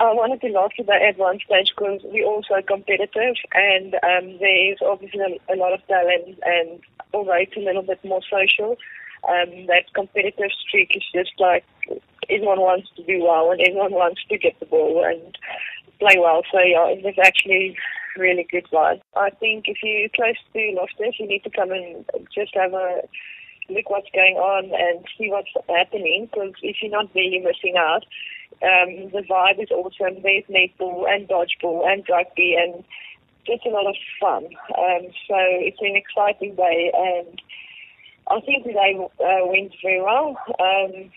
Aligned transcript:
I 0.00 0.14
wanted 0.14 0.40
to 0.40 0.48
laugh 0.48 0.72
at 0.78 1.18
one 1.18 1.38
stage 1.44 1.74
because 1.76 2.00
we're 2.04 2.24
also 2.24 2.62
competitive 2.66 3.36
and 3.52 3.94
um, 3.96 4.38
there's 4.40 4.78
obviously 4.80 5.20
a, 5.20 5.54
a 5.54 5.56
lot 5.56 5.74
of 5.74 5.86
talent 5.88 6.40
and 6.42 6.80
although 7.12 7.36
it's 7.36 7.56
a 7.56 7.60
little 7.60 7.82
bit 7.82 8.02
more 8.02 8.22
social, 8.24 8.78
um, 9.28 9.66
that 9.66 9.92
competitive 9.94 10.50
streak 10.66 10.96
is 10.96 11.04
just 11.14 11.32
like 11.38 11.64
everyone 12.30 12.60
wants 12.60 12.88
to 12.96 13.04
do 13.04 13.22
well 13.22 13.50
and 13.50 13.60
everyone 13.60 13.92
wants 13.92 14.22
to 14.30 14.38
get 14.38 14.58
the 14.58 14.64
ball 14.66 15.04
and 15.04 15.36
play 15.98 16.16
well. 16.18 16.42
So 16.50 16.60
yeah, 16.60 16.88
it 16.88 17.04
was 17.04 17.16
actually 17.22 17.76
really 18.16 18.46
good 18.50 18.66
vibe. 18.72 19.02
I 19.16 19.28
think 19.28 19.66
if 19.68 19.78
you're 19.82 20.08
close 20.16 20.40
to 20.54 20.76
Loftus, 20.80 21.20
you 21.20 21.28
need 21.28 21.44
to 21.44 21.50
come 21.50 21.72
and 21.72 22.06
just 22.34 22.54
have 22.54 22.72
a 22.72 23.02
look 23.68 23.90
what's 23.90 24.10
going 24.14 24.36
on 24.36 24.64
and 24.64 25.04
see 25.18 25.28
what's 25.30 25.52
happening 25.68 26.28
because 26.32 26.54
if 26.62 26.76
you're 26.80 26.90
not 26.90 27.12
there, 27.12 27.22
you're 27.22 27.44
missing 27.44 27.74
out. 27.76 28.04
Um, 28.62 29.10
the 29.10 29.24
vibe 29.28 29.62
is 29.62 29.70
awesome. 29.70 30.22
There's 30.22 30.44
netball 30.44 31.08
and 31.08 31.26
dodgeball 31.28 31.90
and 31.90 32.04
rugby 32.08 32.56
and 32.58 32.84
just 33.46 33.64
a 33.64 33.70
lot 33.70 33.86
of 33.86 33.96
fun. 34.20 34.44
Um, 34.76 35.08
so 35.26 35.36
it's 35.64 35.80
an 35.80 35.96
exciting 35.96 36.54
day 36.56 36.92
and 36.94 37.40
I 38.30 38.40
think 38.40 38.64
today 38.64 38.96
uh, 38.96 39.46
went 39.46 39.72
very 39.82 40.02
well. 40.02 40.36
Um, 40.60 41.10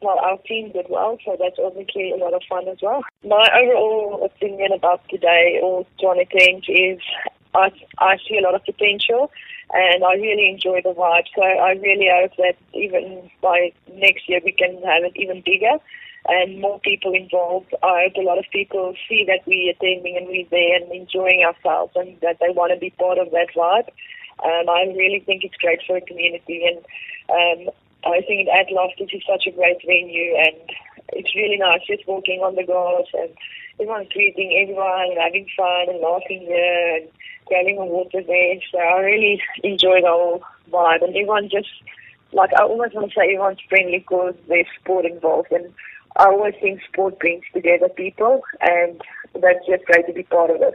well, 0.00 0.18
our 0.20 0.38
team 0.46 0.70
did 0.72 0.86
well, 0.88 1.18
so 1.24 1.36
that's 1.38 1.58
obviously 1.58 2.12
a 2.12 2.16
lot 2.16 2.34
of 2.34 2.42
fun 2.48 2.68
as 2.68 2.78
well. 2.80 3.02
My 3.24 3.48
overall 3.58 4.24
opinion 4.24 4.72
about 4.72 5.00
today 5.08 5.58
or 5.62 5.86
Tshwane 6.00 6.28
10s 6.30 6.64
is 6.68 7.00
I, 7.54 7.72
I 7.98 8.16
see 8.28 8.38
a 8.38 8.42
lot 8.42 8.54
of 8.54 8.64
potential 8.64 9.30
and 9.72 10.04
I 10.04 10.14
really 10.14 10.48
enjoy 10.48 10.80
the 10.82 10.94
vibe. 10.94 11.24
So 11.34 11.42
I 11.42 11.72
really 11.72 12.08
hope 12.12 12.32
that 12.38 12.56
even 12.72 13.30
by 13.42 13.72
next 13.94 14.28
year 14.28 14.40
we 14.44 14.52
can 14.52 14.74
have 14.82 15.04
it 15.04 15.12
even 15.16 15.42
bigger 15.44 15.78
and 16.26 16.60
more 16.60 16.80
people 16.80 17.12
involved. 17.12 17.74
I 17.82 18.08
a 18.16 18.22
lot 18.22 18.38
of 18.38 18.44
people 18.52 18.94
see 19.08 19.24
that 19.26 19.46
we're 19.46 19.70
attending 19.70 20.16
and 20.16 20.26
we're 20.26 20.48
there 20.50 20.76
and 20.76 20.90
enjoying 20.92 21.44
ourselves 21.44 21.92
and 21.96 22.16
that 22.22 22.38
they 22.40 22.50
want 22.50 22.72
to 22.72 22.78
be 22.78 22.90
part 22.90 23.18
of 23.18 23.30
that 23.30 23.52
vibe. 23.54 23.88
Um, 24.42 24.68
I 24.68 24.88
really 24.96 25.22
think 25.24 25.44
it's 25.44 25.56
great 25.56 25.80
for 25.86 26.00
the 26.00 26.06
community 26.06 26.64
and 26.64 26.78
um, 27.28 27.74
I 28.06 28.20
think 28.26 28.48
at 28.48 28.72
Loftus 28.72 29.08
is 29.12 29.22
such 29.28 29.46
a 29.46 29.52
great 29.52 29.80
venue 29.86 30.36
and 30.36 30.56
it's 31.12 31.34
really 31.34 31.56
nice 31.56 31.86
just 31.86 32.08
walking 32.08 32.40
on 32.40 32.56
the 32.56 32.64
grass 32.64 33.06
and 33.14 33.30
everyone 33.78 34.08
greeting 34.12 34.56
everyone 34.60 35.12
and 35.12 35.20
having 35.20 35.46
fun 35.56 35.88
and 35.88 36.00
laughing 36.00 36.44
there 36.48 36.96
and 36.96 37.08
grabbing 37.46 37.78
a 37.78 37.84
water 37.84 38.22
there. 38.24 38.56
So 38.72 38.78
I 38.78 39.00
really 39.00 39.40
enjoy 39.62 40.00
the 40.00 40.08
whole 40.08 40.42
vibe 40.72 41.04
and 41.04 41.10
everyone 41.10 41.48
just 41.50 41.68
like 42.32 42.50
I 42.58 42.64
almost 42.64 42.94
want 42.94 43.12
to 43.12 43.14
say 43.14 43.24
everyone's 43.24 43.60
friendly 43.68 43.98
because 43.98 44.34
there's 44.48 44.66
sport 44.80 45.04
involved 45.04 45.52
and 45.52 45.72
I 46.16 46.26
always 46.26 46.54
think 46.60 46.80
sport 46.90 47.18
brings 47.18 47.44
together 47.52 47.88
people 47.88 48.42
and 48.60 49.00
that's 49.34 49.66
just 49.66 49.84
great 49.86 50.06
to 50.06 50.12
be 50.12 50.22
part 50.22 50.50
of 50.50 50.62
it. 50.62 50.74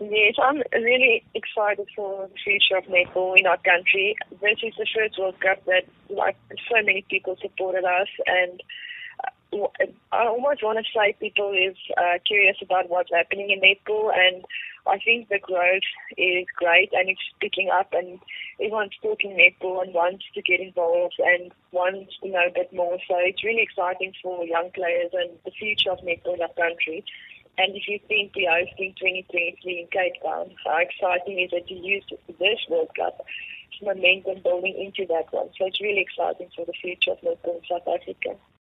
Yes, 0.00 0.34
I'm 0.42 0.62
really 0.72 1.24
excited 1.34 1.86
for 1.94 2.28
the 2.28 2.34
future 2.42 2.76
of 2.76 2.84
netball 2.84 3.38
in 3.38 3.46
our 3.46 3.58
country. 3.58 4.16
This 4.42 4.58
is 4.62 4.74
the 4.76 4.86
first 4.94 5.18
World 5.18 5.40
Cup 5.40 5.64
that, 5.66 5.84
like, 6.10 6.36
so 6.68 6.82
many 6.84 7.06
people 7.08 7.36
supported 7.40 7.84
us, 7.84 8.08
and 8.26 8.60
almost 10.12 10.62
want 10.62 10.78
to 10.78 10.84
say 10.94 11.16
people 11.18 11.52
is 11.52 11.76
uh, 11.96 12.18
curious 12.26 12.56
about 12.62 12.88
what's 12.88 13.10
happening 13.12 13.50
in 13.50 13.60
netball, 13.60 14.10
and 14.14 14.44
I 14.86 14.98
think 14.98 15.28
the 15.28 15.38
growth 15.38 15.88
is 16.16 16.46
great, 16.56 16.92
and 16.92 17.08
it's 17.08 17.20
picking 17.40 17.70
up, 17.70 17.92
and 17.92 18.18
everyone's 18.60 18.96
talking 19.02 19.32
netball 19.32 19.82
and 19.82 19.94
wants 19.94 20.24
to 20.34 20.42
get 20.42 20.60
involved 20.60 21.14
and 21.18 21.52
wants 21.72 22.14
to 22.22 22.28
know 22.28 22.46
a 22.48 22.52
bit 22.52 22.72
more. 22.72 22.98
So 23.08 23.16
it's 23.18 23.44
really 23.44 23.62
exciting 23.62 24.12
for 24.22 24.44
young 24.44 24.70
players 24.74 25.10
and 25.12 25.30
the 25.44 25.52
future 25.52 25.90
of 25.90 25.98
netball 26.00 26.34
in 26.34 26.42
our 26.42 26.54
country. 26.56 27.04
And 27.56 27.74
if 27.76 27.86
you 27.86 28.00
think 28.08 28.32
we're 28.34 28.50
hosting 28.50 28.94
2023 28.98 29.80
in 29.80 29.86
Cape 29.86 30.20
Town, 30.22 30.50
how 30.66 30.78
exciting 30.78 31.38
is 31.38 31.50
it 31.52 31.68
to 31.68 31.74
use 31.74 32.04
this 32.26 32.58
World 32.68 32.90
Cup 32.96 33.24
momentum 33.82 34.42
building 34.42 34.74
into 34.74 35.06
that 35.12 35.32
one? 35.32 35.50
So 35.58 35.66
it's 35.66 35.80
really 35.80 36.00
exciting 36.02 36.50
for 36.54 36.64
the 36.66 36.72
future 36.72 37.12
of 37.12 37.20
netball 37.20 37.56
in 37.56 37.62
South 37.70 37.86
Africa. 37.86 38.36